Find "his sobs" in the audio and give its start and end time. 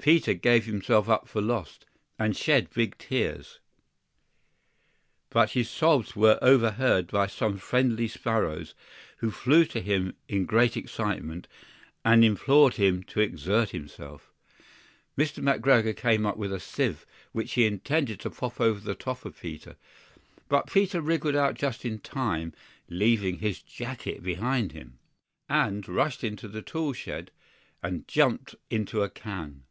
5.52-6.14